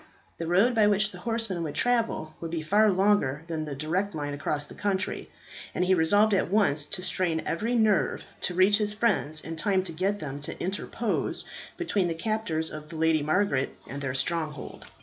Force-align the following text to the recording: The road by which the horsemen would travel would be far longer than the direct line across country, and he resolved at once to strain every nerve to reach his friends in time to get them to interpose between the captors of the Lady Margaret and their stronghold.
The 0.39 0.47
road 0.47 0.73
by 0.73 0.87
which 0.87 1.11
the 1.11 1.19
horsemen 1.19 1.61
would 1.61 1.75
travel 1.75 2.33
would 2.41 2.49
be 2.49 2.63
far 2.63 2.89
longer 2.89 3.43
than 3.47 3.65
the 3.65 3.75
direct 3.75 4.15
line 4.15 4.33
across 4.33 4.65
country, 4.73 5.29
and 5.75 5.85
he 5.85 5.93
resolved 5.93 6.33
at 6.33 6.49
once 6.49 6.87
to 6.87 7.03
strain 7.03 7.43
every 7.45 7.75
nerve 7.75 8.25
to 8.39 8.55
reach 8.55 8.79
his 8.79 8.93
friends 8.95 9.41
in 9.41 9.57
time 9.57 9.83
to 9.83 9.91
get 9.91 10.17
them 10.17 10.41
to 10.41 10.59
interpose 10.59 11.45
between 11.77 12.07
the 12.07 12.15
captors 12.15 12.71
of 12.71 12.89
the 12.89 12.95
Lady 12.95 13.21
Margaret 13.21 13.75
and 13.87 14.01
their 14.01 14.15
stronghold. 14.15 14.85